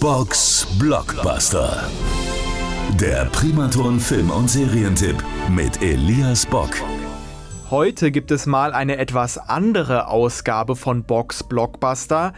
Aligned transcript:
Box 0.00 0.66
Blockbuster. 0.78 1.86
Der 2.98 3.26
Primaton 3.26 4.00
Film- 4.00 4.30
und 4.30 4.48
Serientipp 4.48 5.22
mit 5.50 5.82
Elias 5.82 6.46
Bock. 6.46 6.70
Heute 7.68 8.10
gibt 8.10 8.30
es 8.30 8.46
mal 8.46 8.72
eine 8.72 8.96
etwas 8.96 9.36
andere 9.36 10.08
Ausgabe 10.08 10.74
von 10.74 11.04
Box 11.04 11.44
Blockbuster, 11.44 12.32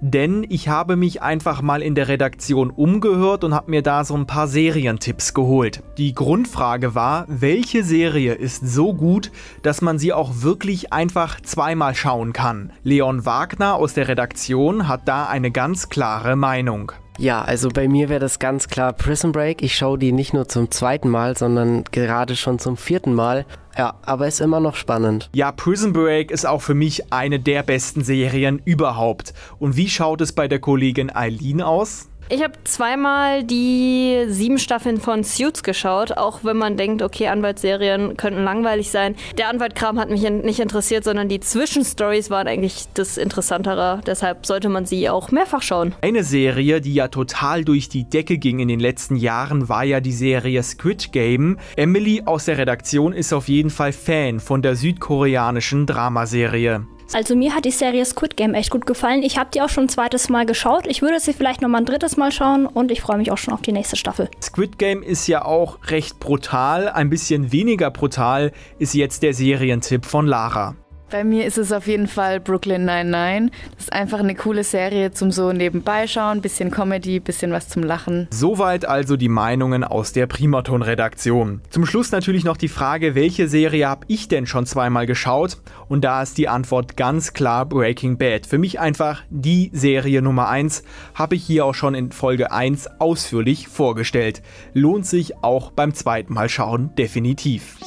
denn 0.00 0.46
ich 0.48 0.68
habe 0.68 0.94
mich 0.94 1.20
einfach 1.20 1.60
mal 1.60 1.82
in 1.82 1.96
der 1.96 2.06
Redaktion 2.06 2.70
umgehört 2.70 3.42
und 3.42 3.52
habe 3.52 3.72
mir 3.72 3.82
da 3.82 4.04
so 4.04 4.14
ein 4.14 4.28
paar 4.28 4.46
Serientipps 4.46 5.34
geholt. 5.34 5.82
Die 5.98 6.14
Grundfrage 6.14 6.94
war, 6.94 7.24
welche 7.26 7.82
Serie 7.82 8.34
ist 8.34 8.64
so 8.64 8.94
gut, 8.94 9.32
dass 9.62 9.82
man 9.82 9.98
sie 9.98 10.12
auch 10.12 10.42
wirklich 10.42 10.92
einfach 10.92 11.40
zweimal 11.40 11.96
schauen 11.96 12.32
kann? 12.32 12.72
Leon 12.84 13.26
Wagner 13.26 13.74
aus 13.74 13.94
der 13.94 14.06
Redaktion 14.06 14.86
hat 14.86 15.08
da 15.08 15.26
eine 15.26 15.50
ganz 15.50 15.88
klare 15.88 16.36
Meinung. 16.36 16.92
Ja, 17.20 17.42
also 17.42 17.68
bei 17.68 17.88
mir 17.88 18.08
wäre 18.08 18.20
das 18.20 18.38
ganz 18.38 18.68
klar 18.68 18.92
Prison 18.92 19.32
Break. 19.32 19.60
Ich 19.60 19.76
schaue 19.76 19.98
die 19.98 20.12
nicht 20.12 20.34
nur 20.34 20.48
zum 20.48 20.70
zweiten 20.70 21.08
Mal, 21.08 21.36
sondern 21.36 21.82
gerade 21.90 22.36
schon 22.36 22.60
zum 22.60 22.76
vierten 22.76 23.12
Mal. 23.12 23.44
Ja, 23.76 23.94
aber 24.02 24.28
ist 24.28 24.40
immer 24.40 24.60
noch 24.60 24.76
spannend. 24.76 25.28
Ja, 25.34 25.50
Prison 25.50 25.92
Break 25.92 26.30
ist 26.30 26.46
auch 26.46 26.62
für 26.62 26.74
mich 26.74 27.12
eine 27.12 27.40
der 27.40 27.64
besten 27.64 28.04
Serien 28.04 28.62
überhaupt. 28.64 29.34
Und 29.58 29.76
wie 29.76 29.88
schaut 29.88 30.20
es 30.20 30.32
bei 30.32 30.46
der 30.46 30.60
Kollegin 30.60 31.14
Eileen 31.14 31.60
aus? 31.60 32.08
Ich 32.30 32.42
habe 32.42 32.52
zweimal 32.64 33.42
die 33.42 34.24
sieben 34.28 34.58
Staffeln 34.58 35.00
von 35.00 35.24
Suits 35.24 35.62
geschaut, 35.62 36.12
auch 36.12 36.44
wenn 36.44 36.58
man 36.58 36.76
denkt, 36.76 37.00
okay, 37.00 37.28
Anwaltsserien 37.28 38.18
könnten 38.18 38.44
langweilig 38.44 38.90
sein. 38.90 39.16
Der 39.38 39.48
Anwaltkram 39.48 39.98
hat 39.98 40.10
mich 40.10 40.28
nicht 40.28 40.60
interessiert, 40.60 41.04
sondern 41.04 41.30
die 41.30 41.40
Zwischenstories 41.40 42.28
waren 42.28 42.46
eigentlich 42.46 42.84
das 42.92 43.16
Interessantere. 43.16 44.02
Deshalb 44.06 44.44
sollte 44.44 44.68
man 44.68 44.84
sie 44.84 45.08
auch 45.08 45.30
mehrfach 45.30 45.62
schauen. 45.62 45.94
Eine 46.02 46.22
Serie, 46.22 46.82
die 46.82 46.92
ja 46.92 47.08
total 47.08 47.64
durch 47.64 47.88
die 47.88 48.04
Decke 48.04 48.36
ging 48.36 48.58
in 48.58 48.68
den 48.68 48.80
letzten 48.80 49.16
Jahren, 49.16 49.70
war 49.70 49.84
ja 49.84 50.00
die 50.00 50.12
Serie 50.12 50.62
Squid 50.62 51.12
Game. 51.12 51.58
Emily 51.76 52.24
aus 52.26 52.44
der 52.44 52.58
Redaktion 52.58 53.14
ist 53.14 53.32
auf 53.32 53.48
jeden 53.48 53.70
Fall 53.70 53.92
Fan 53.92 54.38
von 54.38 54.60
der 54.60 54.76
südkoreanischen 54.76 55.86
Dramaserie. 55.86 56.86
Also 57.12 57.34
mir 57.34 57.54
hat 57.54 57.64
die 57.64 57.70
Serie 57.70 58.04
Squid 58.04 58.36
Game 58.36 58.54
echt 58.54 58.70
gut 58.70 58.86
gefallen. 58.86 59.22
Ich 59.22 59.38
habe 59.38 59.50
die 59.52 59.62
auch 59.62 59.68
schon 59.68 59.84
ein 59.84 59.88
zweites 59.88 60.28
Mal 60.28 60.44
geschaut. 60.44 60.86
Ich 60.86 61.00
würde 61.00 61.20
sie 61.20 61.32
vielleicht 61.32 61.62
noch 61.62 61.68
mal 61.68 61.78
ein 61.78 61.86
drittes 61.86 62.16
Mal 62.16 62.32
schauen 62.32 62.66
und 62.66 62.90
ich 62.90 63.00
freue 63.00 63.16
mich 63.16 63.32
auch 63.32 63.38
schon 63.38 63.54
auf 63.54 63.62
die 63.62 63.72
nächste 63.72 63.96
Staffel. 63.96 64.28
Squid 64.42 64.78
Game 64.78 65.02
ist 65.02 65.26
ja 65.26 65.44
auch 65.44 65.78
recht 65.88 66.20
brutal. 66.20 66.88
Ein 66.88 67.08
bisschen 67.08 67.50
weniger 67.50 67.90
brutal 67.90 68.52
ist 68.78 68.94
jetzt 68.94 69.22
der 69.22 69.32
Serientipp 69.32 70.04
von 70.04 70.26
Lara. 70.26 70.76
Bei 71.10 71.24
mir 71.24 71.46
ist 71.46 71.56
es 71.56 71.72
auf 71.72 71.86
jeden 71.86 72.06
Fall 72.06 72.38
Brooklyn 72.38 72.84
99. 72.84 73.50
Das 73.74 73.84
ist 73.84 73.92
einfach 73.92 74.18
eine 74.18 74.34
coole 74.34 74.62
Serie 74.62 75.10
zum 75.10 75.32
so 75.32 75.52
nebenbei 75.52 76.06
schauen, 76.06 76.42
bisschen 76.42 76.70
Comedy, 76.70 77.18
bisschen 77.18 77.50
was 77.50 77.68
zum 77.68 77.82
Lachen. 77.82 78.28
Soweit 78.30 78.84
also 78.84 79.16
die 79.16 79.30
Meinungen 79.30 79.84
aus 79.84 80.12
der 80.12 80.26
Primaton-Redaktion. 80.26 81.62
Zum 81.70 81.86
Schluss 81.86 82.12
natürlich 82.12 82.44
noch 82.44 82.58
die 82.58 82.68
Frage, 82.68 83.14
welche 83.14 83.48
Serie 83.48 83.88
habe 83.88 84.04
ich 84.08 84.28
denn 84.28 84.46
schon 84.46 84.66
zweimal 84.66 85.06
geschaut? 85.06 85.56
Und 85.88 86.04
da 86.04 86.22
ist 86.22 86.36
die 86.36 86.48
Antwort 86.48 86.98
ganz 86.98 87.32
klar 87.32 87.64
Breaking 87.64 88.18
Bad. 88.18 88.46
Für 88.46 88.58
mich 88.58 88.78
einfach 88.78 89.22
die 89.30 89.70
Serie 89.72 90.20
Nummer 90.20 90.48
1, 90.48 90.82
habe 91.14 91.36
ich 91.36 91.44
hier 91.44 91.64
auch 91.64 91.74
schon 91.74 91.94
in 91.94 92.12
Folge 92.12 92.52
1 92.52 93.00
ausführlich 93.00 93.68
vorgestellt. 93.68 94.42
Lohnt 94.74 95.06
sich 95.06 95.42
auch 95.42 95.70
beim 95.70 95.94
zweiten 95.94 96.34
Mal 96.34 96.50
schauen 96.50 96.90
definitiv. 96.96 97.78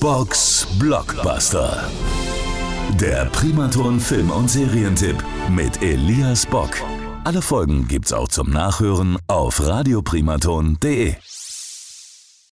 Box 0.00 0.68
Blockbuster. 0.78 1.88
Der 3.00 3.24
Primaton 3.26 3.98
Film- 3.98 4.30
und 4.30 4.50
Serientipp 4.50 5.16
mit 5.48 5.82
Elias 5.82 6.44
Bock. 6.46 6.70
Alle 7.24 7.40
Folgen 7.40 7.88
gibt's 7.88 8.12
auch 8.12 8.28
zum 8.28 8.50
Nachhören 8.50 9.16
auf 9.28 9.66
radioprimaton.de. 9.66 11.14